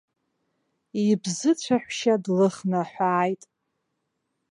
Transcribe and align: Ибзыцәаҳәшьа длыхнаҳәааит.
Ибзыцәаҳәшьа 1.09 2.15
длыхнаҳәааит. 2.23 3.43